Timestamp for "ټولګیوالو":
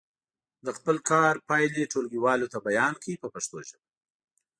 1.91-2.51